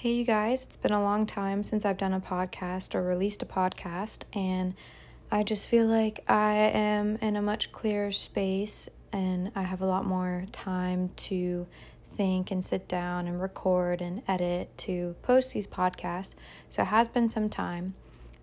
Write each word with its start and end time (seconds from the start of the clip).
Hey, 0.00 0.12
you 0.12 0.24
guys, 0.24 0.62
it's 0.62 0.76
been 0.76 0.92
a 0.92 1.02
long 1.02 1.26
time 1.26 1.64
since 1.64 1.84
I've 1.84 1.98
done 1.98 2.12
a 2.12 2.20
podcast 2.20 2.94
or 2.94 3.02
released 3.02 3.42
a 3.42 3.46
podcast, 3.46 4.22
and 4.32 4.74
I 5.28 5.42
just 5.42 5.68
feel 5.68 5.86
like 5.86 6.22
I 6.28 6.52
am 6.52 7.16
in 7.16 7.34
a 7.34 7.42
much 7.42 7.72
clearer 7.72 8.12
space 8.12 8.88
and 9.12 9.50
I 9.56 9.62
have 9.62 9.82
a 9.82 9.86
lot 9.86 10.06
more 10.06 10.46
time 10.52 11.10
to 11.16 11.66
think 12.12 12.52
and 12.52 12.64
sit 12.64 12.86
down 12.86 13.26
and 13.26 13.42
record 13.42 14.00
and 14.00 14.22
edit 14.28 14.70
to 14.78 15.16
post 15.22 15.52
these 15.52 15.66
podcasts. 15.66 16.36
So 16.68 16.82
it 16.82 16.86
has 16.86 17.08
been 17.08 17.26
some 17.26 17.48
time. 17.48 17.94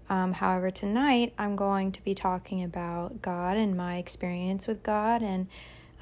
Um, 0.10 0.34
however, 0.34 0.72
tonight 0.72 1.32
I'm 1.38 1.56
going 1.56 1.94
to 1.94 2.04
be 2.04 2.14
talking 2.14 2.64
about 2.64 3.22
God 3.22 3.56
and 3.56 3.78
my 3.78 3.96
experience 3.96 4.68
with 4.68 4.84
God 4.84 5.22
and 5.22 5.48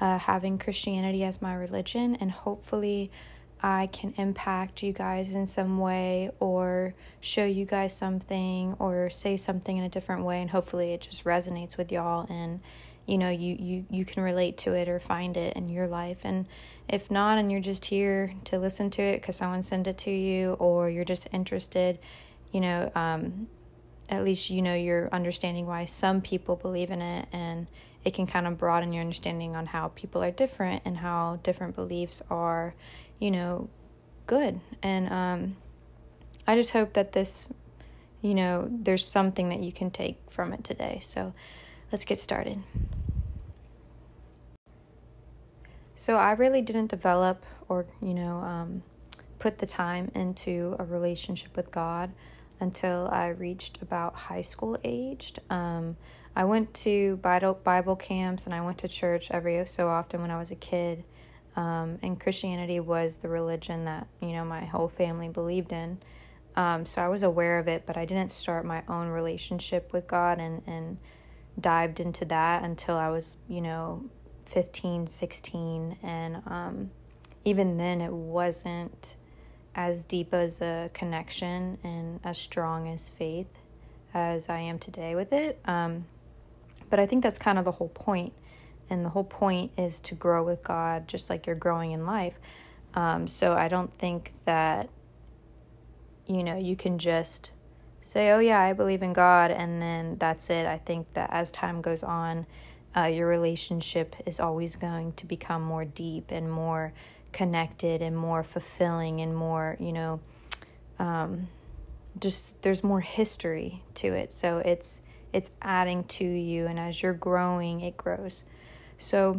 uh, 0.00 0.18
having 0.18 0.58
Christianity 0.58 1.22
as 1.22 1.40
my 1.40 1.54
religion, 1.54 2.16
and 2.16 2.32
hopefully, 2.32 3.12
I 3.64 3.86
can 3.86 4.12
impact 4.18 4.82
you 4.82 4.92
guys 4.92 5.32
in 5.32 5.46
some 5.46 5.78
way 5.78 6.30
or 6.38 6.92
show 7.22 7.46
you 7.46 7.64
guys 7.64 7.96
something 7.96 8.76
or 8.78 9.08
say 9.08 9.38
something 9.38 9.78
in 9.78 9.84
a 9.84 9.88
different 9.88 10.24
way, 10.24 10.42
and 10.42 10.50
hopefully, 10.50 10.92
it 10.92 11.00
just 11.00 11.24
resonates 11.24 11.78
with 11.78 11.90
y'all 11.90 12.26
and 12.28 12.60
you 13.06 13.16
know 13.16 13.30
you 13.30 13.56
you 13.58 13.86
you 13.88 14.04
can 14.04 14.22
relate 14.22 14.58
to 14.58 14.74
it 14.74 14.86
or 14.86 15.00
find 15.00 15.38
it 15.38 15.56
in 15.56 15.70
your 15.70 15.86
life. 15.86 16.18
And 16.24 16.46
if 16.88 17.10
not 17.10 17.38
and 17.38 17.50
you're 17.50 17.60
just 17.60 17.86
here 17.86 18.34
to 18.44 18.58
listen 18.58 18.90
to 18.90 19.02
it 19.02 19.22
because 19.22 19.36
someone 19.36 19.62
sent 19.62 19.86
it 19.86 19.96
to 19.96 20.10
you 20.10 20.52
or 20.54 20.90
you're 20.90 21.04
just 21.04 21.26
interested 21.32 21.98
you 22.52 22.60
know 22.60 22.90
um, 22.94 23.48
at 24.08 24.24
least 24.24 24.50
you 24.50 24.60
know 24.62 24.74
you're 24.74 25.08
understanding 25.12 25.66
why 25.66 25.86
some 25.86 26.20
people 26.20 26.56
believe 26.56 26.90
in 26.90 27.00
it 27.00 27.26
and 27.32 27.66
it 28.04 28.12
can 28.12 28.26
kind 28.26 28.46
of 28.46 28.58
broaden 28.58 28.92
your 28.92 29.00
understanding 29.00 29.56
on 29.56 29.64
how 29.64 29.88
people 29.94 30.22
are 30.22 30.30
different 30.30 30.82
and 30.84 30.98
how 30.98 31.40
different 31.42 31.74
beliefs 31.74 32.20
are 32.30 32.74
you 33.18 33.30
know 33.30 33.68
good 34.26 34.60
and 34.82 35.10
um, 35.12 35.56
i 36.46 36.54
just 36.54 36.72
hope 36.72 36.92
that 36.94 37.12
this 37.12 37.46
you 38.22 38.34
know 38.34 38.68
there's 38.70 39.06
something 39.06 39.48
that 39.48 39.60
you 39.60 39.72
can 39.72 39.90
take 39.90 40.18
from 40.30 40.52
it 40.52 40.64
today 40.64 40.98
so 41.02 41.32
let's 41.92 42.04
get 42.04 42.18
started 42.18 42.62
so 45.94 46.16
i 46.16 46.32
really 46.32 46.62
didn't 46.62 46.88
develop 46.88 47.44
or 47.68 47.86
you 48.00 48.14
know 48.14 48.38
um, 48.38 48.82
put 49.38 49.58
the 49.58 49.66
time 49.66 50.10
into 50.14 50.76
a 50.78 50.84
relationship 50.84 51.56
with 51.56 51.70
god 51.70 52.10
until 52.60 53.08
I 53.12 53.28
reached 53.28 53.82
about 53.82 54.14
high 54.14 54.42
school 54.42 54.78
aged. 54.84 55.40
Um, 55.50 55.96
I 56.36 56.44
went 56.44 56.74
to 56.74 57.16
Bible 57.16 57.54
Bible 57.54 57.96
camps 57.96 58.44
and 58.44 58.54
I 58.54 58.60
went 58.60 58.78
to 58.78 58.88
church 58.88 59.30
every 59.30 59.64
so 59.66 59.88
often 59.88 60.20
when 60.20 60.30
I 60.30 60.38
was 60.38 60.50
a 60.50 60.56
kid. 60.56 61.04
Um, 61.56 61.98
and 62.02 62.18
Christianity 62.18 62.80
was 62.80 63.18
the 63.18 63.28
religion 63.28 63.84
that 63.84 64.06
you 64.20 64.32
know 64.32 64.44
my 64.44 64.64
whole 64.64 64.88
family 64.88 65.28
believed 65.28 65.72
in. 65.72 65.98
Um, 66.56 66.86
so 66.86 67.02
I 67.02 67.08
was 67.08 67.22
aware 67.22 67.58
of 67.58 67.68
it, 67.68 67.84
but 67.86 67.96
I 67.96 68.04
didn't 68.04 68.30
start 68.30 68.64
my 68.64 68.82
own 68.88 69.08
relationship 69.08 69.92
with 69.92 70.06
God 70.06 70.38
and 70.38 70.62
and 70.66 70.98
dived 71.60 72.00
into 72.00 72.24
that 72.26 72.62
until 72.62 72.96
I 72.96 73.10
was 73.10 73.36
you 73.48 73.60
know 73.60 74.04
15, 74.46 75.06
16, 75.06 75.98
and 76.02 76.42
um, 76.46 76.90
even 77.44 77.76
then 77.76 78.00
it 78.00 78.12
wasn't 78.12 79.16
as 79.74 80.04
deep 80.04 80.32
as 80.32 80.60
a 80.60 80.90
connection 80.92 81.78
and 81.82 82.20
as 82.22 82.38
strong 82.38 82.88
as 82.88 83.10
faith 83.10 83.58
as 84.12 84.48
I 84.48 84.60
am 84.60 84.78
today 84.78 85.14
with 85.14 85.32
it. 85.32 85.58
Um, 85.64 86.06
but 86.88 87.00
I 87.00 87.06
think 87.06 87.22
that's 87.22 87.38
kind 87.38 87.58
of 87.58 87.64
the 87.64 87.72
whole 87.72 87.88
point. 87.88 88.32
And 88.90 89.04
the 89.04 89.10
whole 89.10 89.24
point 89.24 89.72
is 89.76 90.00
to 90.00 90.14
grow 90.14 90.44
with 90.44 90.62
God 90.62 91.08
just 91.08 91.30
like 91.30 91.46
you're 91.46 91.56
growing 91.56 91.92
in 91.92 92.06
life. 92.06 92.38
Um, 92.94 93.26
so 93.26 93.54
I 93.54 93.68
don't 93.68 93.92
think 93.98 94.32
that, 94.44 94.88
you 96.26 96.42
know, 96.42 96.56
you 96.56 96.76
can 96.76 96.98
just 96.98 97.50
say, 98.00 98.30
oh, 98.30 98.38
yeah, 98.38 98.60
I 98.60 98.74
believe 98.74 99.02
in 99.02 99.12
God, 99.12 99.50
and 99.50 99.80
then 99.80 100.16
that's 100.18 100.50
it. 100.50 100.66
I 100.66 100.78
think 100.78 101.12
that 101.14 101.30
as 101.32 101.50
time 101.50 101.80
goes 101.80 102.02
on, 102.02 102.46
uh, 102.96 103.04
your 103.06 103.26
relationship 103.26 104.14
is 104.26 104.38
always 104.38 104.76
going 104.76 105.14
to 105.14 105.26
become 105.26 105.62
more 105.62 105.84
deep 105.84 106.30
and 106.30 106.50
more 106.50 106.92
connected 107.32 108.00
and 108.02 108.16
more 108.16 108.42
fulfilling 108.42 109.20
and 109.20 109.34
more, 109.34 109.76
you 109.80 109.92
know, 109.92 110.20
um, 110.98 111.48
just 112.20 112.62
there's 112.62 112.84
more 112.84 113.00
history 113.00 113.82
to 113.94 114.12
it. 114.12 114.30
So 114.32 114.58
it's 114.58 115.00
it's 115.32 115.50
adding 115.60 116.04
to 116.04 116.24
you, 116.24 116.66
and 116.66 116.78
as 116.78 117.02
you're 117.02 117.12
growing, 117.12 117.80
it 117.80 117.96
grows. 117.96 118.44
So, 119.04 119.38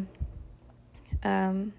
um, 1.23 1.73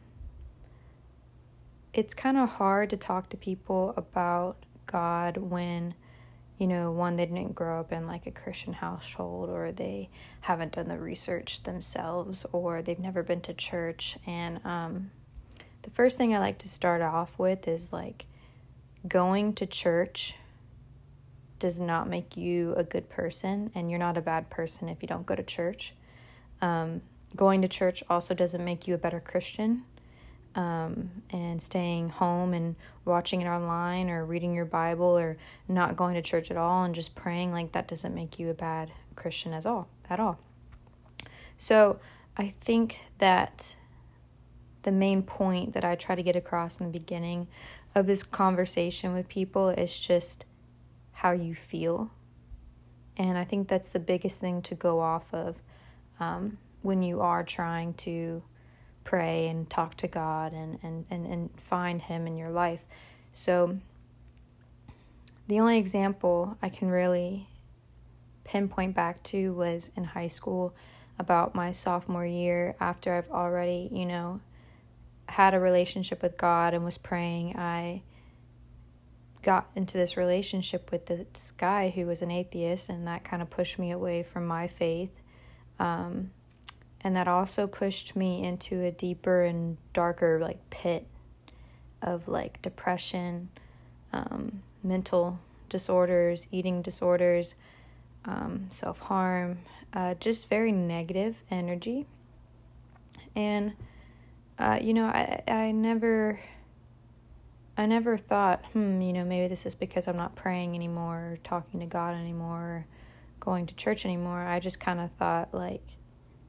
it's 1.94 2.14
kind 2.14 2.36
of 2.36 2.48
hard 2.48 2.90
to 2.90 2.96
talk 2.96 3.28
to 3.28 3.36
people 3.36 3.94
about 3.96 4.56
God 4.86 5.36
when 5.36 5.94
you 6.58 6.66
know, 6.66 6.90
one, 6.90 7.14
they 7.16 7.26
didn't 7.26 7.54
grow 7.54 7.78
up 7.78 7.92
in 7.92 8.08
like 8.08 8.26
a 8.26 8.30
Christian 8.32 8.72
household, 8.72 9.50
or 9.50 9.70
they 9.70 10.08
haven't 10.40 10.72
done 10.72 10.88
the 10.88 10.98
research 10.98 11.62
themselves, 11.62 12.44
or 12.50 12.82
they've 12.82 12.98
never 12.98 13.22
been 13.22 13.42
to 13.42 13.54
church. 13.54 14.16
And 14.26 14.64
um, 14.64 15.10
the 15.82 15.90
first 15.90 16.18
thing 16.18 16.34
I 16.34 16.38
like 16.38 16.58
to 16.58 16.68
start 16.68 17.02
off 17.02 17.38
with 17.38 17.68
is 17.68 17.92
like 17.92 18.24
going 19.06 19.52
to 19.52 19.66
church 19.66 20.34
does 21.60 21.78
not 21.78 22.08
make 22.08 22.36
you 22.36 22.74
a 22.74 22.82
good 22.82 23.08
person, 23.10 23.70
and 23.76 23.90
you're 23.90 24.00
not 24.00 24.16
a 24.16 24.22
bad 24.22 24.50
person 24.50 24.88
if 24.88 25.02
you 25.02 25.08
don't 25.08 25.26
go 25.26 25.36
to 25.36 25.42
church. 25.44 25.94
Um, 26.62 27.02
going 27.36 27.62
to 27.62 27.68
church 27.68 28.02
also 28.10 28.34
doesn't 28.34 28.64
make 28.64 28.88
you 28.88 28.94
a 28.94 28.98
better 28.98 29.20
Christian. 29.20 29.84
Um, 30.54 31.22
and 31.28 31.60
staying 31.60 32.08
home 32.08 32.54
and 32.54 32.76
watching 33.04 33.42
it 33.42 33.46
online 33.46 34.08
or 34.08 34.24
reading 34.24 34.54
your 34.54 34.64
Bible 34.64 35.04
or 35.04 35.36
not 35.68 35.96
going 35.96 36.14
to 36.14 36.22
church 36.22 36.50
at 36.50 36.56
all 36.56 36.82
and 36.82 36.94
just 36.94 37.14
praying 37.14 37.52
like 37.52 37.72
that 37.72 37.86
doesn't 37.86 38.14
make 38.14 38.38
you 38.38 38.48
a 38.48 38.54
bad 38.54 38.90
Christian 39.16 39.52
as 39.52 39.66
all 39.66 39.88
at 40.08 40.18
all. 40.18 40.38
So 41.58 41.98
I 42.38 42.54
think 42.60 43.00
that 43.18 43.76
the 44.82 44.92
main 44.92 45.22
point 45.22 45.74
that 45.74 45.84
I 45.84 45.94
try 45.94 46.14
to 46.14 46.22
get 46.22 46.36
across 46.36 46.80
in 46.80 46.86
the 46.86 46.98
beginning 46.98 47.48
of 47.94 48.06
this 48.06 48.22
conversation 48.22 49.12
with 49.12 49.28
people 49.28 49.70
is 49.70 49.98
just 49.98 50.44
how 51.12 51.32
you 51.32 51.54
feel. 51.54 52.10
And 53.16 53.38
I 53.38 53.44
think 53.44 53.68
that's 53.68 53.92
the 53.92 53.98
biggest 53.98 54.40
thing 54.40 54.62
to 54.62 54.74
go 54.74 55.00
off 55.00 55.32
of 55.32 55.60
um, 56.20 56.58
when 56.86 57.02
you 57.02 57.20
are 57.20 57.42
trying 57.42 57.92
to 57.94 58.42
pray 59.02 59.48
and 59.48 59.68
talk 59.68 59.96
to 59.96 60.06
God 60.06 60.52
and, 60.52 60.78
and, 60.82 61.04
and, 61.10 61.26
and 61.26 61.50
find 61.56 62.00
Him 62.00 62.26
in 62.26 62.36
your 62.36 62.50
life. 62.50 62.82
So, 63.32 63.78
the 65.48 65.60
only 65.60 65.78
example 65.78 66.56
I 66.62 66.68
can 66.68 66.88
really 66.88 67.48
pinpoint 68.44 68.94
back 68.94 69.22
to 69.24 69.52
was 69.52 69.90
in 69.96 70.04
high 70.04 70.28
school 70.28 70.74
about 71.18 71.54
my 71.54 71.72
sophomore 71.72 72.26
year 72.26 72.76
after 72.78 73.14
I've 73.14 73.30
already, 73.30 73.88
you 73.92 74.06
know, 74.06 74.40
had 75.28 75.54
a 75.54 75.60
relationship 75.60 76.22
with 76.22 76.38
God 76.38 76.72
and 76.72 76.84
was 76.84 76.98
praying, 76.98 77.56
I 77.56 78.02
got 79.42 79.70
into 79.74 79.98
this 79.98 80.16
relationship 80.16 80.92
with 80.92 81.06
this 81.06 81.52
guy 81.56 81.90
who 81.90 82.06
was 82.06 82.22
an 82.22 82.30
atheist, 82.30 82.88
and 82.88 83.06
that 83.06 83.24
kind 83.24 83.42
of 83.42 83.50
pushed 83.50 83.78
me 83.78 83.90
away 83.90 84.22
from 84.22 84.46
my 84.46 84.68
faith. 84.68 85.10
Um, 85.78 86.30
and 87.06 87.14
that 87.14 87.28
also 87.28 87.68
pushed 87.68 88.16
me 88.16 88.42
into 88.42 88.82
a 88.82 88.90
deeper 88.90 89.42
and 89.42 89.76
darker 89.92 90.40
like 90.40 90.58
pit 90.70 91.06
of 92.02 92.26
like 92.26 92.60
depression, 92.62 93.48
um, 94.12 94.60
mental 94.82 95.38
disorders, 95.68 96.48
eating 96.50 96.82
disorders, 96.82 97.54
um, 98.24 98.66
self 98.70 98.98
harm, 98.98 99.60
uh, 99.92 100.14
just 100.14 100.48
very 100.48 100.72
negative 100.72 101.44
energy. 101.48 102.06
And 103.36 103.74
uh, 104.58 104.80
you 104.82 104.92
know, 104.92 105.06
I 105.06 105.44
I 105.46 105.70
never 105.70 106.40
I 107.76 107.86
never 107.86 108.18
thought, 108.18 108.64
hmm, 108.72 109.00
you 109.00 109.12
know, 109.12 109.24
maybe 109.24 109.46
this 109.46 109.64
is 109.64 109.76
because 109.76 110.08
I'm 110.08 110.16
not 110.16 110.34
praying 110.34 110.74
anymore, 110.74 111.18
or 111.18 111.38
talking 111.44 111.78
to 111.78 111.86
God 111.86 112.16
anymore, 112.16 112.58
or 112.58 112.86
going 113.38 113.66
to 113.66 113.76
church 113.76 114.04
anymore. 114.04 114.44
I 114.44 114.58
just 114.58 114.80
kind 114.80 114.98
of 114.98 115.12
thought 115.12 115.54
like 115.54 115.84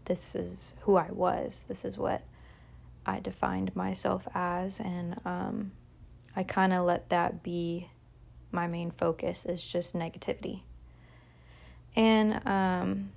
this 0.07 0.36
is 0.36 0.74
who 0.81 0.95
I 0.95 1.12
was. 1.12 1.65
This 1.68 1.86
is 1.86 1.98
what 1.98 2.24
I 3.06 3.19
defined 3.19 3.75
myself 3.75 4.27
as 4.33 4.80
and 4.80 5.19
um, 5.24 5.71
I 6.36 6.44
kind 6.44 6.74
of 6.74 6.86
let 6.86 7.09
that 7.09 7.42
be 7.42 7.89
my 8.51 8.68
main 8.68 8.92
focus 8.92 9.45
is 9.45 9.65
just 9.65 9.95
negativity. 9.95 10.62
And 11.95 12.45
um, 12.48 13.12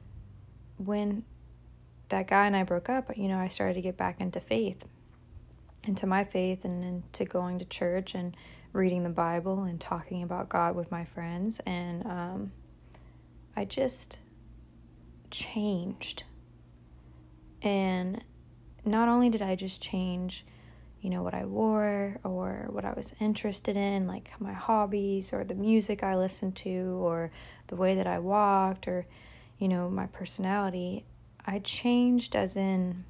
when 0.78 1.24
that 2.08 2.26
guy 2.28 2.46
and 2.46 2.56
I 2.56 2.62
broke 2.62 2.88
up, 2.88 3.16
you 3.16 3.28
know, 3.28 3.38
I 3.38 3.48
started 3.48 3.74
to 3.74 3.82
get 3.82 3.96
back 3.96 4.20
into 4.20 4.40
faith, 4.40 4.84
into 5.86 6.06
my 6.06 6.24
faith, 6.24 6.64
and 6.64 6.82
into 6.82 7.26
going 7.26 7.58
to 7.58 7.64
church 7.66 8.14
and 8.14 8.34
reading 8.72 9.02
the 9.02 9.10
Bible 9.10 9.64
and 9.64 9.80
talking 9.80 10.22
about 10.22 10.48
God 10.48 10.74
with 10.74 10.90
my 10.90 11.04
friends. 11.04 11.60
And 11.66 12.06
um, 12.06 12.52
I 13.54 13.66
just 13.66 14.18
changed. 15.30 16.24
And 17.62 18.22
not 18.84 19.08
only 19.08 19.28
did 19.28 19.42
I 19.42 19.54
just 19.54 19.82
change, 19.82 20.46
you 21.00 21.10
know, 21.10 21.22
what 21.22 21.34
I 21.34 21.44
wore 21.44 22.18
or 22.24 22.66
what 22.70 22.84
I 22.84 22.92
was 22.92 23.14
interested 23.20 23.76
in, 23.76 24.06
like 24.06 24.30
my 24.38 24.52
hobbies 24.52 25.32
or 25.32 25.44
the 25.44 25.54
music 25.54 26.02
I 26.02 26.16
listened 26.16 26.56
to 26.56 26.98
or 27.02 27.30
the 27.68 27.76
way 27.76 27.94
that 27.94 28.06
I 28.06 28.18
walked 28.18 28.88
or, 28.88 29.06
you 29.58 29.68
know, 29.68 29.88
my 29.88 30.06
personality. 30.06 31.04
I 31.46 31.58
changed 31.58 32.36
as 32.36 32.56
in 32.56 33.04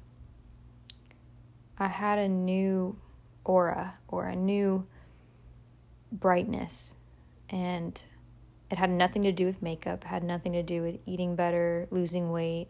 I 1.77 1.87
had 1.87 2.19
a 2.19 2.27
new 2.27 2.97
aura 3.43 3.95
or 4.07 4.27
a 4.27 4.35
new 4.35 4.85
brightness 6.11 6.93
and 7.49 8.01
it 8.69 8.77
had 8.77 8.89
nothing 8.89 9.23
to 9.23 9.31
do 9.31 9.45
with 9.45 9.61
makeup, 9.61 10.05
had 10.05 10.23
nothing 10.23 10.53
to 10.53 10.63
do 10.63 10.81
with 10.81 10.99
eating 11.05 11.35
better, 11.35 11.87
losing 11.91 12.31
weight, 12.31 12.69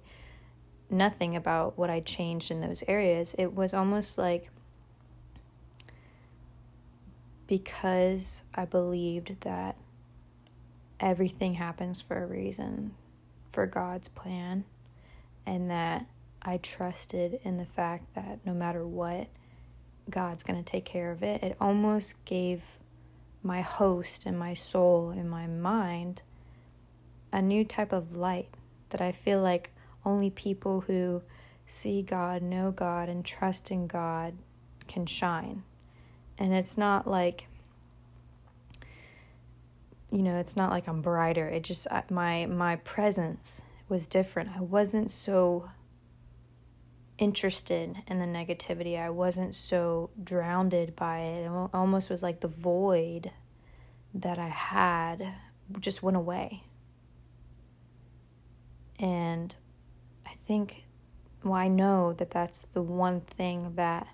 nothing 0.91 1.35
about 1.35 1.77
what 1.77 1.89
I 1.89 1.99
changed 1.99 2.51
in 2.51 2.61
those 2.61 2.83
areas. 2.87 3.35
It 3.37 3.53
was 3.55 3.73
almost 3.73 4.17
like 4.17 4.49
because 7.47 8.43
I 8.55 8.65
believed 8.65 9.41
that 9.41 9.77
everything 10.99 11.55
happens 11.55 12.01
for 12.01 12.23
a 12.23 12.25
reason, 12.25 12.91
for 13.51 13.65
God's 13.65 14.07
plan, 14.07 14.63
and 15.45 15.69
that 15.69 16.05
I 16.41 16.57
trusted 16.57 17.39
in 17.43 17.57
the 17.57 17.65
fact 17.65 18.15
that 18.15 18.39
no 18.45 18.53
matter 18.53 18.85
what, 18.85 19.27
God's 20.09 20.43
going 20.43 20.63
to 20.63 20.69
take 20.69 20.85
care 20.85 21.11
of 21.11 21.23
it. 21.23 21.43
It 21.43 21.57
almost 21.59 22.23
gave 22.25 22.77
my 23.43 23.61
host 23.61 24.25
and 24.25 24.37
my 24.37 24.53
soul 24.53 25.09
and 25.09 25.29
my 25.29 25.47
mind 25.47 26.21
a 27.33 27.41
new 27.41 27.63
type 27.65 27.91
of 27.91 28.15
light 28.15 28.49
that 28.89 29.01
I 29.01 29.11
feel 29.11 29.41
like 29.41 29.71
only 30.05 30.29
people 30.29 30.81
who 30.81 31.21
see 31.65 32.01
God, 32.01 32.41
know 32.41 32.71
God, 32.71 33.09
and 33.09 33.23
trust 33.23 33.71
in 33.71 33.87
God 33.87 34.33
can 34.87 35.05
shine. 35.05 35.63
And 36.37 36.53
it's 36.53 36.77
not 36.77 37.07
like, 37.07 37.47
you 40.11 40.21
know, 40.21 40.37
it's 40.37 40.55
not 40.55 40.71
like 40.71 40.87
I'm 40.87 41.01
brighter. 41.01 41.47
It 41.47 41.63
just, 41.63 41.87
my, 42.09 42.45
my 42.45 42.77
presence 42.77 43.61
was 43.87 44.07
different. 44.07 44.49
I 44.55 44.61
wasn't 44.61 45.11
so 45.11 45.69
interested 47.17 47.97
in 48.07 48.19
the 48.19 48.25
negativity. 48.25 48.99
I 48.99 49.11
wasn't 49.11 49.53
so 49.53 50.09
drowned 50.21 50.71
by 50.95 51.19
it. 51.19 51.45
It 51.45 51.69
almost 51.73 52.09
was 52.09 52.23
like 52.23 52.39
the 52.39 52.47
void 52.47 53.31
that 54.13 54.39
I 54.39 54.49
had 54.49 55.35
just 55.79 56.01
went 56.01 56.17
away. 56.17 56.63
And 58.99 59.55
think, 60.51 60.83
well, 61.45 61.53
I 61.53 61.69
know 61.69 62.11
that 62.11 62.29
that's 62.29 62.67
the 62.73 62.81
one 62.81 63.21
thing 63.21 63.75
that 63.75 64.05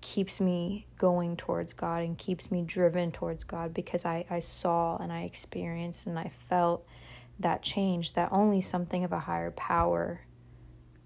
keeps 0.00 0.40
me 0.40 0.86
going 0.96 1.36
towards 1.36 1.74
God 1.74 2.02
and 2.02 2.16
keeps 2.16 2.50
me 2.50 2.62
driven 2.62 3.12
towards 3.12 3.44
God 3.44 3.74
because 3.74 4.06
I, 4.06 4.24
I 4.30 4.40
saw 4.40 4.96
and 4.96 5.12
I 5.12 5.24
experienced 5.24 6.06
and 6.06 6.18
I 6.18 6.28
felt 6.28 6.86
that 7.38 7.60
change 7.60 8.14
that 8.14 8.32
only 8.32 8.62
something 8.62 9.04
of 9.04 9.12
a 9.12 9.18
higher 9.18 9.50
power 9.50 10.22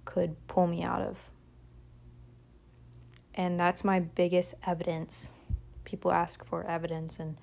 could 0.04 0.36
pull 0.46 0.68
me 0.68 0.84
out 0.84 1.02
of. 1.02 1.32
And 3.34 3.58
that's 3.58 3.82
my 3.82 3.98
biggest 3.98 4.54
evidence. 4.64 5.30
People 5.82 6.12
ask 6.12 6.44
for 6.44 6.64
evidence 6.64 7.18
and 7.18 7.38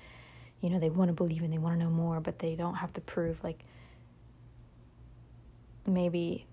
you 0.61 0.69
know 0.69 0.79
they 0.79 0.89
want 0.89 1.09
to 1.09 1.13
believe 1.13 1.43
and 1.43 1.51
they 1.51 1.57
want 1.57 1.77
to 1.77 1.83
know 1.83 1.91
more 1.91 2.21
but 2.21 2.39
they 2.39 2.55
don't 2.55 2.75
have 2.75 2.93
the 2.93 3.01
proof 3.01 3.43
like 3.43 3.65
maybe 5.85 6.45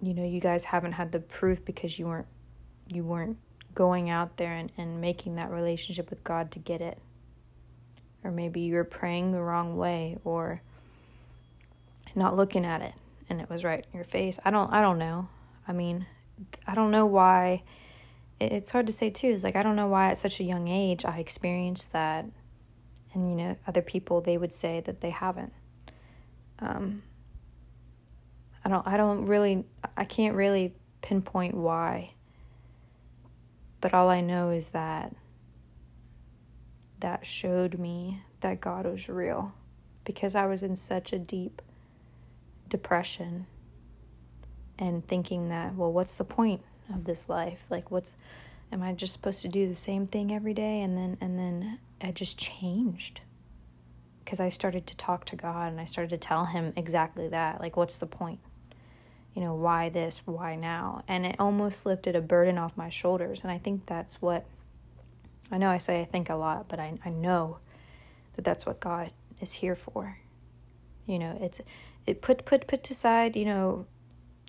you 0.00 0.14
know 0.14 0.24
you 0.24 0.40
guys 0.40 0.64
haven't 0.64 0.92
had 0.92 1.12
the 1.12 1.20
proof 1.20 1.64
because 1.64 1.98
you 1.98 2.06
weren't 2.06 2.26
you 2.88 3.04
weren't 3.04 3.36
going 3.74 4.10
out 4.10 4.36
there 4.36 4.52
and, 4.52 4.72
and 4.76 5.00
making 5.00 5.36
that 5.36 5.50
relationship 5.50 6.10
with 6.10 6.24
God 6.24 6.50
to 6.52 6.58
get 6.58 6.80
it. 6.80 6.98
Or 8.24 8.30
maybe 8.30 8.60
you 8.60 8.74
were 8.74 8.84
praying 8.84 9.32
the 9.32 9.40
wrong 9.40 9.76
way 9.76 10.18
or 10.24 10.60
not 12.14 12.36
looking 12.36 12.66
at 12.66 12.82
it 12.82 12.92
and 13.28 13.40
it 13.40 13.48
was 13.48 13.64
right 13.64 13.86
in 13.90 13.96
your 13.96 14.04
face. 14.04 14.38
I 14.44 14.50
don't 14.50 14.72
I 14.72 14.82
don't 14.82 14.98
know. 14.98 15.28
I 15.66 15.72
mean, 15.72 16.06
I 16.66 16.74
don't 16.74 16.90
know 16.90 17.06
why. 17.06 17.62
It's 18.40 18.70
hard 18.70 18.86
to 18.86 18.92
say 18.92 19.10
too. 19.10 19.28
It's 19.28 19.44
like 19.44 19.56
I 19.56 19.62
don't 19.62 19.76
know 19.76 19.86
why 19.86 20.10
at 20.10 20.18
such 20.18 20.40
a 20.40 20.44
young 20.44 20.68
age 20.68 21.04
I 21.04 21.18
experienced 21.18 21.92
that, 21.92 22.26
and 23.14 23.30
you 23.30 23.36
know, 23.36 23.56
other 23.66 23.82
people 23.82 24.20
they 24.20 24.36
would 24.36 24.52
say 24.52 24.80
that 24.80 25.00
they 25.00 25.10
haven't. 25.10 25.52
Um, 26.58 27.02
don't. 28.70 28.86
I 28.86 28.96
don't 28.96 29.26
really. 29.26 29.64
I 29.96 30.04
can't 30.04 30.34
really 30.34 30.74
pinpoint 31.02 31.54
why. 31.54 32.14
But 33.80 33.94
all 33.94 34.08
I 34.08 34.20
know 34.20 34.50
is 34.50 34.70
that 34.70 35.14
that 37.00 37.26
showed 37.26 37.78
me 37.78 38.22
that 38.40 38.60
God 38.60 38.86
was 38.86 39.08
real 39.08 39.54
because 40.04 40.34
I 40.34 40.46
was 40.46 40.62
in 40.62 40.76
such 40.76 41.12
a 41.12 41.18
deep 41.18 41.62
depression 42.68 43.46
and 44.78 45.06
thinking 45.06 45.48
that, 45.48 45.74
well, 45.74 45.92
what's 45.92 46.14
the 46.14 46.24
point 46.24 46.62
of 46.92 47.04
this 47.04 47.28
life? 47.28 47.64
Like, 47.68 47.90
what's, 47.90 48.16
am 48.72 48.82
I 48.82 48.92
just 48.92 49.12
supposed 49.12 49.42
to 49.42 49.48
do 49.48 49.68
the 49.68 49.76
same 49.76 50.06
thing 50.06 50.32
every 50.32 50.54
day? 50.54 50.80
And 50.80 50.96
then, 50.96 51.18
and 51.20 51.38
then 51.38 51.78
I 52.00 52.12
just 52.12 52.38
changed 52.38 53.20
because 54.24 54.40
I 54.40 54.48
started 54.48 54.86
to 54.86 54.96
talk 54.96 55.24
to 55.26 55.36
God 55.36 55.72
and 55.72 55.80
I 55.80 55.84
started 55.84 56.10
to 56.10 56.18
tell 56.18 56.46
Him 56.46 56.72
exactly 56.76 57.28
that. 57.28 57.60
Like, 57.60 57.76
what's 57.76 57.98
the 57.98 58.06
point? 58.06 58.40
You 59.34 59.42
know, 59.42 59.54
why 59.54 59.88
this? 59.88 60.22
Why 60.24 60.56
now? 60.56 61.04
And 61.06 61.24
it 61.24 61.36
almost 61.38 61.86
lifted 61.86 62.16
a 62.16 62.20
burden 62.20 62.58
off 62.58 62.76
my 62.76 62.88
shoulders. 62.88 63.42
And 63.42 63.50
I 63.50 63.58
think 63.58 63.86
that's 63.86 64.20
what, 64.20 64.44
I 65.50 65.58
know 65.58 65.68
I 65.68 65.78
say 65.78 66.00
I 66.00 66.04
think 66.04 66.28
a 66.28 66.34
lot, 66.34 66.68
but 66.68 66.80
I, 66.80 66.94
I 67.04 67.10
know 67.10 67.58
that 68.34 68.44
that's 68.44 68.66
what 68.66 68.80
God 68.80 69.10
is 69.40 69.54
here 69.54 69.76
for. 69.76 70.18
You 71.06 71.18
know, 71.18 71.38
it's, 71.40 71.60
it 72.06 72.22
put, 72.22 72.44
put, 72.44 72.66
put 72.66 72.90
aside, 72.90 73.36
you 73.36 73.44
know, 73.44 73.86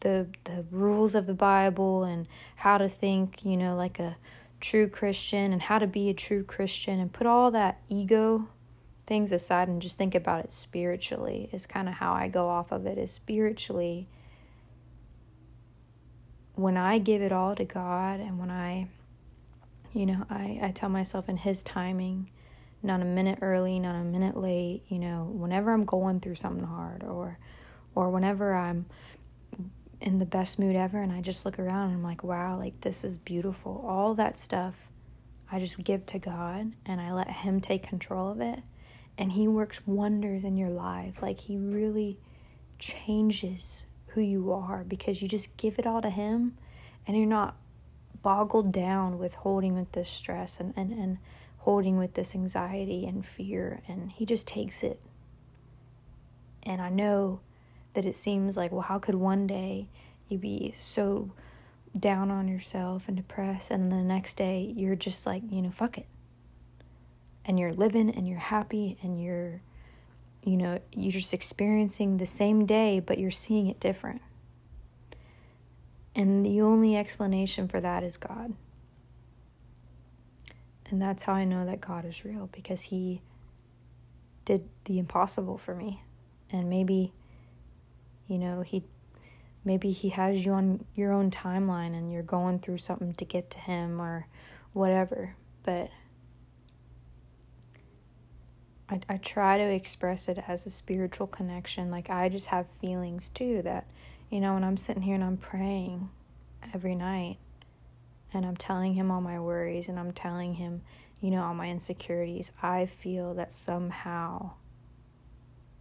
the 0.02 0.28
the 0.44 0.66
rules 0.70 1.16
of 1.16 1.26
the 1.26 1.34
Bible 1.34 2.04
and 2.04 2.28
how 2.58 2.78
to 2.78 2.90
think, 2.90 3.46
you 3.46 3.56
know, 3.56 3.76
like 3.76 4.00
a 4.00 4.18
true 4.60 4.88
Christian 4.88 5.54
and 5.54 5.64
how 5.64 5.80
to 5.80 5.88
be 5.88 6.10
a 6.10 6.14
true 6.14 6.44
Christian 6.44 7.00
and 7.00 7.12
put 7.12 7.26
all 7.26 7.50
that 7.52 7.82
ego 7.90 8.50
things 9.08 9.32
aside 9.32 9.68
and 9.68 9.82
just 9.82 9.98
think 9.98 10.14
about 10.14 10.44
it 10.44 10.52
spiritually 10.52 11.50
is 11.52 11.66
kind 11.66 11.88
of 11.88 11.96
how 11.96 12.14
I 12.14 12.28
go 12.28 12.48
off 12.48 12.72
of 12.72 12.86
it 12.86 12.98
is 12.98 13.12
spiritually 13.12 14.08
when 16.62 16.78
I 16.78 16.98
give 16.98 17.22
it 17.22 17.32
all 17.32 17.56
to 17.56 17.66
God 17.66 18.20
and 18.20 18.40
when 18.40 18.52
I 18.52 18.88
you 19.94 20.06
know, 20.06 20.26
I, 20.30 20.60
I 20.62 20.72
tell 20.72 20.90
myself 20.90 21.28
in 21.28 21.38
his 21.38 21.64
timing, 21.64 22.30
not 22.82 23.02
a 23.02 23.06
minute 23.06 23.40
early, 23.42 23.80
not 23.80 23.96
a 23.96 24.04
minute 24.04 24.38
late, 24.38 24.84
you 24.88 25.00
know, 25.00 25.30
whenever 25.34 25.74
I'm 25.74 25.86
going 25.86 26.20
through 26.20 26.36
something 26.36 26.66
hard 26.66 27.04
or 27.04 27.38
or 27.94 28.10
whenever 28.10 28.54
I'm 28.56 28.86
in 30.00 30.18
the 30.18 30.26
best 30.26 30.58
mood 30.58 30.76
ever 30.76 31.02
and 31.02 31.12
I 31.12 31.20
just 31.20 31.46
look 31.46 31.60
around 31.60 31.90
and 31.90 31.98
I'm 31.98 32.04
like, 32.04 32.24
wow, 32.24 32.58
like 32.58 32.82
this 32.82 33.04
is 33.04 33.18
beautiful. 33.18 33.84
All 33.86 34.16
that 34.16 34.38
stuff 34.38 34.88
I 35.52 35.60
just 35.60 35.84
give 35.84 36.06
to 36.08 36.20
God 36.20 36.72
and 36.86 37.02
I 37.02 37.12
let 37.12 37.30
Him 37.30 37.60
take 37.60 37.84
control 37.84 38.32
of 38.32 38.40
it. 38.40 38.60
And 39.18 39.34
He 39.34 39.48
works 39.48 39.86
wonders 39.86 40.46
in 40.46 40.56
your 40.56 40.70
life. 40.70 41.16
Like 41.22 41.40
He 41.40 41.58
really 41.58 42.18
changes 42.80 43.86
who 44.14 44.22
you 44.22 44.52
are 44.52 44.84
because 44.84 45.22
you 45.22 45.28
just 45.28 45.56
give 45.58 45.80
it 45.80 45.88
all 45.88 46.02
to 46.02 46.10
Him 46.10 46.58
and 47.08 47.18
you're 47.18 47.26
not 47.26 47.56
boggled 48.22 48.72
down 48.72 49.18
with 49.18 49.36
holding 49.36 49.76
with 49.76 49.92
this 49.94 50.10
stress 50.10 50.60
and, 50.60 50.74
and, 50.76 50.92
and 50.92 51.18
holding 51.60 51.98
with 51.98 52.14
this 52.14 52.36
anxiety 52.36 53.06
and 53.06 53.26
fear. 53.26 53.82
And 53.88 54.12
He 54.12 54.26
just 54.26 54.48
takes 54.48 54.84
it. 54.84 55.02
And 56.64 56.82
I 56.82 56.90
know 56.90 57.40
that 57.94 58.06
it 58.06 58.16
seems 58.16 58.56
like, 58.56 58.72
well, 58.72 58.82
how 58.82 59.00
could 59.00 59.16
one 59.16 59.48
day 59.48 59.88
you 60.30 60.38
be 60.38 60.74
so 60.80 61.32
down 61.98 62.32
on 62.32 62.48
yourself 62.48 63.08
and 63.08 63.18
depressed, 63.18 63.70
and 63.70 63.92
the 63.92 63.98
next 63.98 64.36
day 64.36 64.74
you're 64.76 64.96
just 64.96 65.26
like, 65.26 65.44
you 65.50 65.62
know, 65.62 65.72
fuck 65.72 65.98
it. 65.98 66.08
And 67.44 67.60
you're 67.60 67.74
living 67.74 68.10
and 68.10 68.28
you're 68.28 68.40
happy 68.40 68.98
and 69.02 69.22
you're, 69.22 69.60
you 70.44 70.58
know, 70.58 70.80
you're 70.92 71.12
just 71.12 71.34
experiencing 71.34 72.18
the 72.18 72.26
same 72.26 72.66
day, 72.66 73.00
but 73.00 73.20
you're 73.20 73.32
seeing 73.32 73.68
it 73.68 73.80
different. 73.80 74.22
And 76.16 76.46
the 76.46 76.62
only 76.62 76.96
explanation 76.96 77.68
for 77.68 77.80
that 77.80 78.04
is 78.04 78.18
God. 78.18 78.54
And 80.90 81.02
that's 81.02 81.24
how 81.24 81.34
I 81.34 81.46
know 81.46 81.66
that 81.66 81.80
God 81.80 82.04
is 82.04 82.26
real 82.26 82.50
because 82.52 82.82
He 82.84 83.22
did 84.44 84.68
the 84.86 85.00
impossible 85.00 85.58
for 85.58 85.74
me. 85.74 86.04
And 86.52 86.70
maybe 86.70 87.14
you 88.32 88.38
know, 88.38 88.62
he 88.62 88.82
maybe 89.66 89.92
he 89.92 90.08
has 90.08 90.46
you 90.46 90.54
on 90.54 90.86
your 90.96 91.12
own 91.12 91.30
timeline 91.30 91.94
and 91.94 92.14
you're 92.14 92.24
going 92.24 92.60
through 92.60 92.78
something 92.78 93.14
to 93.16 93.26
get 93.26 93.50
to 93.50 93.60
him 93.60 94.02
or 94.02 94.26
whatever. 94.72 95.36
But 95.64 95.90
I, 98.92 99.00
I 99.08 99.18
try 99.18 99.58
to 99.58 99.64
express 99.64 100.28
it 100.28 100.44
as 100.48 100.66
a 100.66 100.72
spiritual 100.72 101.28
connection. 101.28 101.90
Like 101.90 102.10
I 102.10 102.28
just 102.30 102.48
have 102.48 102.68
feelings 102.68 103.30
too 103.30 103.62
that, 103.64 103.88
you 104.30 104.40
know, 104.42 104.54
when 104.54 104.64
I'm 104.64 104.78
sitting 104.78 105.04
here 105.04 105.16
and 105.16 105.24
I'm 105.24 105.38
praying 105.38 106.10
every 106.74 106.96
night 106.96 107.38
and 108.34 108.46
I'm 108.46 108.58
telling 108.58 108.94
him 108.94 109.10
all 109.10 109.22
my 109.22 109.40
worries 109.40 109.88
and 109.88 109.98
I'm 109.98 110.12
telling 110.12 110.56
him, 110.56 110.82
you 111.22 111.32
know, 111.32 111.44
all 111.44 111.54
my 111.54 111.70
insecurities, 111.70 112.52
I 112.62 112.86
feel 112.86 113.34
that 113.36 113.54
somehow 113.54 114.52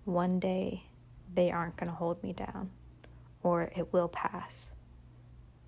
one 0.04 0.38
day 0.38 0.84
they 1.32 1.50
aren't 1.50 1.76
going 1.76 1.90
to 1.90 1.96
hold 1.96 2.22
me 2.22 2.32
down 2.32 2.70
or 3.42 3.72
it 3.76 3.92
will 3.92 4.08
pass. 4.08 4.72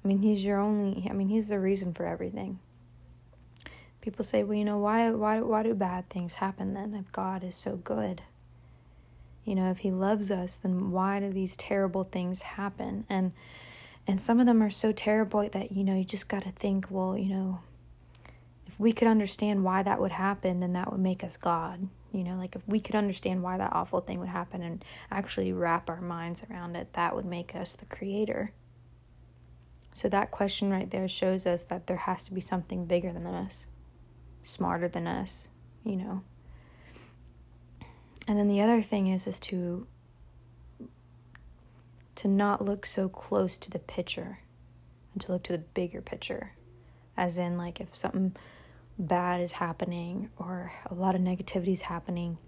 I 0.04 0.08
mean, 0.08 0.18
he's 0.18 0.44
your 0.44 0.58
only, 0.58 1.06
I 1.08 1.12
mean, 1.12 1.28
he's 1.28 1.48
the 1.48 1.60
reason 1.60 1.92
for 1.92 2.06
everything. 2.06 2.58
People 4.02 4.24
say, 4.24 4.42
well, 4.42 4.58
you 4.58 4.64
know, 4.64 4.76
why, 4.76 5.10
why, 5.10 5.40
why 5.40 5.62
do 5.62 5.72
bad 5.74 6.10
things 6.10 6.34
happen 6.34 6.74
then 6.74 6.92
if 6.92 7.10
God 7.12 7.42
is 7.42 7.56
so 7.56 7.76
good? 7.76 8.22
You 9.44 9.54
know, 9.54 9.70
if 9.70 9.78
he 9.78 9.90
loves 9.90 10.30
us, 10.30 10.56
then 10.56 10.90
why 10.90 11.20
do 11.20 11.32
these 11.32 11.56
terrible 11.56 12.04
things 12.04 12.42
happen? 12.42 13.06
And, 13.08 13.32
and 14.06 14.20
some 14.20 14.40
of 14.40 14.46
them 14.46 14.62
are 14.62 14.70
so 14.70 14.92
terrible 14.92 15.48
that, 15.48 15.72
you 15.72 15.84
know, 15.84 15.96
you 15.96 16.04
just 16.04 16.28
got 16.28 16.42
to 16.42 16.52
think, 16.52 16.86
well, 16.90 17.16
you 17.16 17.30
know, 17.30 17.60
if 18.66 18.78
we 18.78 18.92
could 18.92 19.08
understand 19.08 19.64
why 19.64 19.82
that 19.82 20.00
would 20.00 20.12
happen, 20.12 20.60
then 20.60 20.72
that 20.74 20.90
would 20.90 21.00
make 21.00 21.22
us 21.22 21.36
God. 21.36 21.88
You 22.12 22.24
know, 22.24 22.36
like 22.36 22.56
if 22.56 22.66
we 22.66 22.80
could 22.80 22.94
understand 22.94 23.42
why 23.42 23.56
that 23.56 23.72
awful 23.72 24.00
thing 24.00 24.18
would 24.18 24.28
happen 24.28 24.62
and 24.62 24.84
actually 25.10 25.52
wrap 25.52 25.88
our 25.88 26.00
minds 26.00 26.42
around 26.50 26.76
it, 26.76 26.92
that 26.92 27.14
would 27.14 27.24
make 27.24 27.54
us 27.54 27.74
the 27.74 27.86
creator. 27.86 28.52
So 29.92 30.08
that 30.08 30.30
question 30.30 30.70
right 30.70 30.90
there 30.90 31.08
shows 31.08 31.46
us 31.46 31.64
that 31.64 31.86
there 31.86 31.98
has 31.98 32.24
to 32.24 32.34
be 32.34 32.40
something 32.40 32.86
bigger 32.86 33.12
than 33.12 33.26
us, 33.26 33.66
smarter 34.42 34.88
than 34.88 35.06
us, 35.06 35.48
you 35.84 35.96
know. 35.96 36.22
And 38.26 38.38
then 38.38 38.48
the 38.48 38.60
other 38.60 38.82
thing 38.82 39.08
is 39.08 39.26
is 39.26 39.40
to 39.40 39.86
to 42.14 42.28
not 42.28 42.64
look 42.64 42.84
so 42.86 43.08
close 43.08 43.56
to 43.56 43.70
the 43.70 43.78
picture 43.78 44.40
and 45.12 45.22
to 45.22 45.32
look 45.32 45.42
to 45.44 45.52
the 45.52 45.58
bigger 45.58 46.00
picture. 46.00 46.52
As 47.16 47.38
in 47.38 47.56
like 47.56 47.80
if 47.80 47.94
something 47.94 48.36
bad 48.98 49.40
is 49.40 49.52
happening 49.52 50.30
or 50.36 50.72
a 50.86 50.94
lot 50.94 51.14
of 51.14 51.20
negativity 51.20 51.72
is 51.72 51.82
happening, 51.82 52.38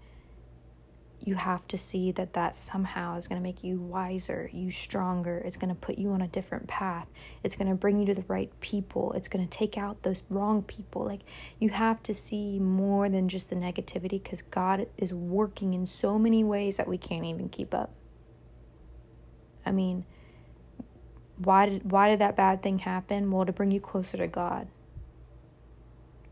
you 1.21 1.35
have 1.35 1.67
to 1.69 1.77
see 1.77 2.11
that 2.11 2.33
that 2.33 2.55
somehow 2.55 3.17
is 3.17 3.27
going 3.27 3.41
to 3.41 3.43
make 3.43 3.63
you 3.63 3.79
wiser, 3.79 4.49
you 4.53 4.69
stronger. 4.69 5.39
It's 5.39 5.57
going 5.57 5.69
to 5.69 5.75
put 5.75 5.97
you 5.97 6.11
on 6.11 6.21
a 6.21 6.27
different 6.27 6.67
path. 6.67 7.09
It's 7.43 7.55
going 7.55 7.67
to 7.67 7.75
bring 7.75 7.99
you 7.99 8.05
to 8.07 8.13
the 8.13 8.25
right 8.27 8.51
people. 8.59 9.13
It's 9.13 9.27
going 9.27 9.47
to 9.47 9.57
take 9.57 9.77
out 9.77 10.03
those 10.03 10.23
wrong 10.29 10.61
people. 10.61 11.03
Like 11.03 11.21
you 11.59 11.69
have 11.69 12.03
to 12.03 12.13
see 12.13 12.59
more 12.59 13.09
than 13.09 13.27
just 13.27 13.49
the 13.49 13.55
negativity 13.55 14.21
because 14.21 14.43
God 14.43 14.87
is 14.97 15.13
working 15.13 15.73
in 15.73 15.85
so 15.85 16.19
many 16.19 16.43
ways 16.43 16.77
that 16.77 16.87
we 16.87 16.97
can't 16.97 17.25
even 17.25 17.49
keep 17.49 17.73
up. 17.73 17.91
I 19.65 19.71
mean, 19.71 20.05
why 21.37 21.65
did 21.65 21.91
why 21.91 22.09
did 22.09 22.19
that 22.19 22.35
bad 22.35 22.61
thing 22.61 22.79
happen? 22.79 23.31
Well, 23.31 23.45
to 23.45 23.51
bring 23.51 23.71
you 23.71 23.79
closer 23.79 24.17
to 24.17 24.27
God. 24.27 24.67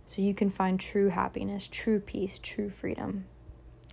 So 0.07 0.21
you 0.21 0.35
can 0.35 0.51
find 0.51 0.79
true 0.79 1.09
happiness, 1.09 1.67
true 1.67 1.99
peace, 1.99 2.37
true 2.37 2.69
freedom. 2.69 3.25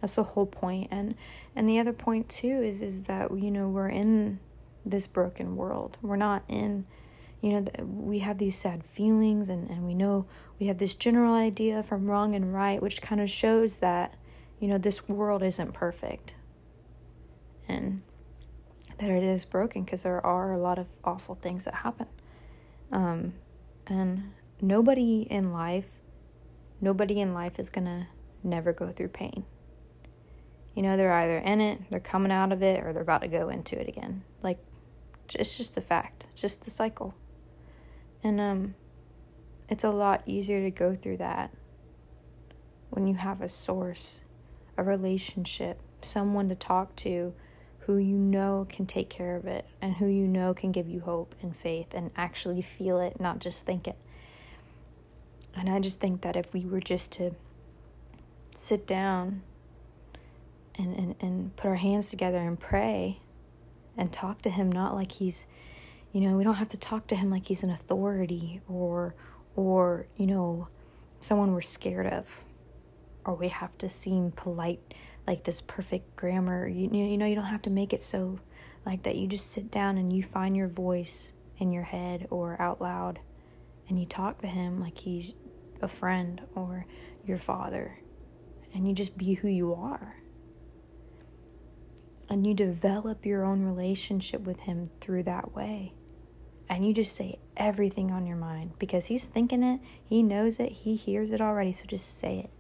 That's 0.01 0.15
the 0.15 0.23
whole 0.23 0.47
point. 0.47 0.89
And 0.91 1.15
and 1.55 1.69
the 1.69 1.79
other 1.79 1.93
point 1.93 2.29
too 2.29 2.63
is 2.63 2.81
is 2.81 3.05
that 3.05 3.31
you 3.37 3.51
know 3.51 3.69
we're 3.69 3.89
in 3.89 4.41
this 4.85 5.07
broken 5.07 5.57
world. 5.57 5.99
We're 6.03 6.17
not 6.17 6.43
in 6.49 6.87
you 7.41 7.53
know 7.53 7.67
we 7.83 8.21
have 8.21 8.39
these 8.39 8.57
sad 8.57 8.85
feelings 8.85 9.49
and 9.49 9.71
and 9.71 9.87
we 9.87 9.95
know 9.95 10.27
we 10.59 10.67
have 10.67 10.79
this 10.79 10.95
general 10.95 11.35
idea 11.35 11.83
from 11.83 12.07
wrong 12.07 12.35
and 12.35 12.53
right 12.53 12.83
which 12.83 13.01
kind 13.01 13.21
of 13.21 13.31
shows 13.31 13.79
that 13.79 14.15
you 14.59 14.69
know 14.69 14.79
this 14.79 15.09
world 15.09 15.43
isn't 15.43 15.73
perfect. 15.73 16.35
And 17.69 18.03
that 18.99 19.11
it 19.11 19.23
is 19.23 19.45
broken 19.45 19.85
because 19.85 20.03
there 20.03 20.25
are 20.25 20.53
a 20.53 20.59
lot 20.59 20.79
of 20.79 20.87
awful 21.05 21.35
things 21.35 21.65
that 21.65 21.77
happen. 21.77 22.07
Um, 22.93 23.35
and 23.87 24.33
nobody 24.61 25.23
in 25.23 25.53
life, 25.53 25.87
nobody 26.81 27.21
in 27.21 27.33
life 27.33 27.59
is 27.59 27.71
gonna 27.71 28.09
never 28.43 28.73
go 28.73 28.91
through 28.91 29.09
pain. 29.09 29.45
You 30.81 30.87
know, 30.87 30.97
they're 30.97 31.13
either 31.13 31.37
in 31.37 31.61
it, 31.61 31.79
they're 31.91 32.01
coming 32.01 32.33
out 32.33 32.53
of 32.53 32.63
it, 32.63 32.83
or 32.83 32.95
they're 32.95 33.03
about 33.03 33.21
to 33.21 33.29
go 33.29 33.51
into 33.51 33.79
it 33.79 33.87
again. 33.87 34.23
Like, 34.43 34.57
it's 35.35 35.59
just 35.59 35.75
the 35.75 35.83
fact, 35.83 36.29
just 36.35 36.65
the 36.65 36.71
cycle. 36.71 37.15
And 38.23 38.41
um, 38.41 38.75
it's 39.69 39.85
a 39.85 39.91
lot 39.91 40.23
easier 40.25 40.63
to 40.63 40.71
go 40.71 40.95
through 40.95 41.19
that 41.19 41.53
when 42.89 43.07
you 43.07 43.17
have 43.17 43.43
a 43.43 43.49
source, 43.51 44.23
a 44.79 44.83
relationship, 44.83 45.83
someone 46.01 46.49
to 46.49 46.55
talk 46.55 46.97
to 46.97 47.35
who 47.81 47.99
you 47.99 48.17
know 48.17 48.67
can 48.67 48.87
take 48.87 49.11
care 49.11 49.37
of 49.37 49.45
it 49.45 49.67
and 49.83 49.97
who 49.97 50.07
you 50.07 50.27
know 50.27 50.55
can 50.55 50.73
give 50.73 50.89
you 50.89 51.01
hope 51.01 51.35
and 51.43 51.55
faith 51.55 51.93
and 51.93 52.11
actually 52.17 52.63
feel 52.63 52.99
it, 53.01 53.21
not 53.21 53.39
just 53.39 53.67
think 53.67 53.87
it. 53.87 53.99
And 55.55 55.69
I 55.69 55.79
just 55.79 56.01
think 56.01 56.23
that 56.23 56.37
if 56.37 56.55
we 56.55 56.65
were 56.65 56.81
just 56.81 57.13
to 57.13 57.33
sit 58.55 58.87
down 58.87 59.43
and, 60.81 60.97
and, 60.97 61.15
and 61.21 61.57
put 61.57 61.69
our 61.69 61.77
hands 61.77 62.11
together 62.11 62.39
and 62.39 62.59
pray 62.59 63.21
and 63.97 64.13
talk 64.13 64.43
to 64.43 64.51
him 64.51 64.71
not 64.71 64.95
like 64.95 65.13
he's 65.13 65.47
you 66.13 66.21
know 66.21 66.37
we 66.37 66.43
don't 66.43 66.55
have 66.55 66.69
to 66.69 66.79
talk 66.79 67.07
to 67.07 67.17
him 67.17 67.31
like 67.31 67.47
he's 67.47 67.63
an 67.63 67.71
authority 67.71 68.61
or 68.69 69.15
or 69.55 70.07
you 70.17 70.27
know 70.27 70.69
someone 71.21 71.53
we're 71.53 71.61
scared 71.61 72.07
of. 72.07 72.45
Or 73.25 73.35
we 73.35 73.49
have 73.49 73.77
to 73.79 73.89
seem 73.89 74.33
polite 74.33 74.95
like 75.27 75.45
this 75.45 75.61
perfect 75.61 76.17
grammar. 76.17 76.67
You, 76.67 76.91
you 76.91 77.19
know 77.19 77.27
you 77.27 77.35
don't 77.35 77.45
have 77.45 77.63
to 77.63 77.71
make 77.71 77.93
it 77.93 78.03
so 78.03 78.41
like 78.85 79.03
that 79.03 79.17
you 79.17 79.27
just 79.27 79.53
sit 79.53 79.71
down 79.71 79.99
and 79.99 80.13
you 80.13 80.23
find 80.23 80.57
your 80.57 80.69
voice 80.69 81.33
in 81.59 81.71
your 81.71 81.83
head 81.83 82.27
or 82.31 82.61
out 82.61 82.81
loud 82.81 83.21
and 83.89 84.01
you 84.01 84.07
talk 84.07 84.41
to 84.41 84.47
him 84.47 84.81
like 84.81 84.97
he's 84.99 85.35
a 85.83 85.89
friend 85.89 86.41
or 86.55 86.87
your 87.25 87.39
father. 87.39 88.01
And 88.73 88.89
you 88.89 88.95
just 88.95 89.19
be 89.19 89.35
who 89.35 89.49
you 89.49 89.75
are 89.75 90.17
and 92.31 92.47
you 92.47 92.55
develop 92.55 93.27
your 93.27 93.45
own 93.45 93.65
relationship 93.65 94.43
with 94.43 94.61
Him 94.61 94.89
through 95.01 95.25
that 95.25 95.53
way. 95.53 95.93
And 96.69 96.85
you 96.85 96.95
just 96.95 97.17
say 97.17 97.41
everything 97.57 98.13
on 98.13 98.25
your 98.25 98.37
mind 98.37 98.79
because 98.79 99.07
He's 99.07 99.27
thinking 99.27 99.65
it, 99.65 99.81
He 100.05 100.23
knows 100.23 100.61
it, 100.61 100.71
He 100.71 100.95
hears 100.95 101.33
it 101.33 101.41
already, 101.41 101.73
so 101.73 101.85
just 101.87 102.19
say 102.19 102.39
it. 102.39 102.51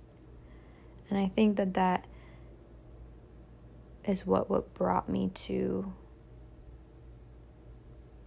And 1.09 1.19
I 1.19 1.29
think 1.29 1.57
that 1.57 1.75
that 1.75 2.07
is 4.05 4.27
what, 4.27 4.51
what 4.51 4.75
brought 4.75 5.09
me 5.09 5.31
to 5.35 5.93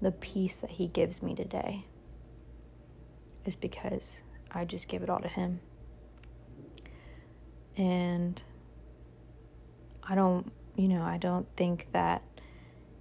the 0.02 0.12
peace 0.12 0.62
that 0.62 0.72
He 0.72 0.88
gives 0.88 1.22
me 1.22 1.36
today, 1.36 1.86
is 3.44 3.58
because 3.58 4.22
I 4.50 4.64
just 4.64 4.88
give 4.88 5.04
it 5.04 5.10
all 5.10 5.20
to 5.20 5.28
Him. 5.28 5.60
And 7.76 8.42
I 10.04 10.16
don't 10.16 10.50
you 10.76 10.88
know, 10.88 11.04
I 11.04 11.18
don't 11.18 11.48
think 11.56 11.88
that 11.92 12.24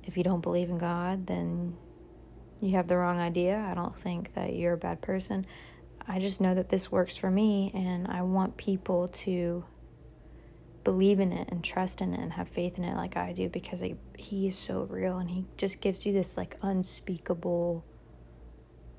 if 0.05 0.17
you 0.17 0.23
don't 0.23 0.41
believe 0.41 0.69
in 0.69 0.79
God, 0.79 1.27
then 1.27 1.77
you 2.61 2.77
have 2.77 2.89
the 2.89 2.97
wrong 2.97 3.21
idea. 3.21 3.67
I 3.71 3.75
don't 3.75 3.99
think 3.99 4.35
that 4.35 4.55
you're 4.55 4.75
a 4.75 4.79
bad 4.79 5.01
person. 5.01 5.47
I 6.07 6.19
just 6.19 6.41
know 6.41 6.55
that 6.55 6.69
this 6.69 6.91
works 6.91 7.17
for 7.17 7.31
me, 7.31 7.71
and 7.75 8.09
I 8.09 8.23
want 8.23 8.57
people 8.57 9.09
to 9.09 9.65
believe 10.85 11.21
in 11.21 11.33
it 11.33 11.49
and 11.51 11.63
trust 11.63 12.01
in 12.01 12.13
it 12.13 12.21
and 12.21 12.33
have 12.33 12.49
faith 12.49 12.77
in 12.77 12.85
it 12.85 12.97
like 12.97 13.17
I 13.17 13.33
do 13.33 13.49
because 13.49 13.81
he, 13.81 13.95
he 14.19 14.49
is 14.49 14.59
so 14.59 14.87
real 14.91 15.19
and 15.19 15.31
he 15.31 15.45
just 15.57 15.81
gives 15.81 16.05
you 16.05 16.13
this 16.13 16.37
like 16.37 16.57
unspeakable 16.61 17.85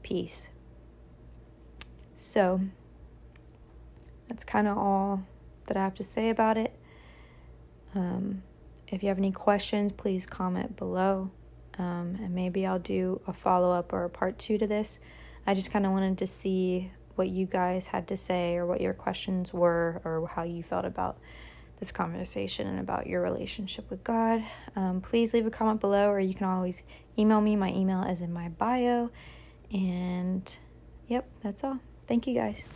peace. 0.01 0.49
So 2.15 2.61
that's 4.27 4.43
kind 4.43 4.67
of 4.67 4.77
all 4.77 5.23
that 5.67 5.77
I 5.77 5.83
have 5.83 5.95
to 5.95 6.03
say 6.03 6.29
about 6.29 6.57
it. 6.57 6.73
Um, 7.93 8.43
if 8.87 9.03
you 9.03 9.09
have 9.09 9.17
any 9.17 9.31
questions, 9.31 9.91
please 9.91 10.25
comment 10.25 10.75
below. 10.75 11.31
Um, 11.77 12.17
and 12.21 12.35
maybe 12.35 12.65
I'll 12.65 12.79
do 12.79 13.21
a 13.25 13.33
follow 13.33 13.71
up 13.71 13.93
or 13.93 14.03
a 14.03 14.09
part 14.09 14.37
two 14.37 14.57
to 14.57 14.67
this. 14.67 14.99
I 15.47 15.53
just 15.53 15.71
kind 15.71 15.85
of 15.85 15.91
wanted 15.91 16.17
to 16.19 16.27
see 16.27 16.91
what 17.15 17.29
you 17.29 17.45
guys 17.45 17.87
had 17.87 18.07
to 18.07 18.17
say 18.17 18.55
or 18.55 18.65
what 18.65 18.81
your 18.81 18.93
questions 18.93 19.53
were 19.53 20.01
or 20.03 20.29
how 20.35 20.43
you 20.43 20.63
felt 20.63 20.85
about 20.85 21.17
this 21.79 21.91
conversation 21.91 22.67
and 22.67 22.79
about 22.79 23.07
your 23.07 23.21
relationship 23.21 23.89
with 23.89 24.03
God. 24.03 24.43
Um, 24.75 25.01
please 25.01 25.33
leave 25.33 25.45
a 25.45 25.51
comment 25.51 25.81
below 25.81 26.09
or 26.09 26.19
you 26.19 26.33
can 26.33 26.47
always 26.47 26.83
email 27.17 27.41
me. 27.41 27.55
My 27.55 27.71
email 27.71 28.03
is 28.03 28.21
in 28.21 28.31
my 28.31 28.49
bio. 28.49 29.09
And 29.71 30.55
yep, 31.07 31.27
that's 31.41 31.63
all. 31.63 31.79
Thank 32.07 32.27
you 32.27 32.35
guys. 32.35 32.67